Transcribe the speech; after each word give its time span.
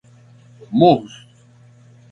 Morros 0.79 1.13